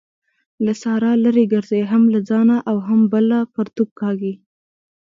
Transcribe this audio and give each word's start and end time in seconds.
له 0.65 0.73
سارا 0.81 1.11
لري 1.25 1.45
ګرځئ؛ 1.53 1.81
هم 1.91 2.03
له 2.13 2.19
ځانه 2.29 2.57
او 2.69 2.77
هم 2.87 2.99
بله 3.13 3.37
پرتوګ 3.53 3.89
کاږي. 4.01 4.33